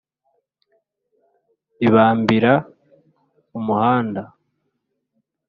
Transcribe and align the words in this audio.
ibambira 1.85 2.53
umuhanda, 3.57 4.23